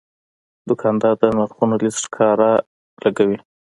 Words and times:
دوکاندار 0.69 1.13
د 1.21 1.23
نرخونو 1.37 1.75
لیست 1.83 2.01
ښکاره 2.07 2.51
لګوي. 3.03 3.37